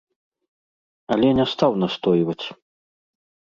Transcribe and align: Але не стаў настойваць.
Але 1.17 1.29
не 1.41 1.45
стаў 1.53 1.71
настойваць. 1.83 2.45